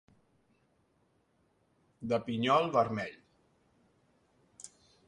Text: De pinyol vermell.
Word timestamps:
De 2.13 2.19
pinyol 2.25 2.69
vermell. 2.79 3.17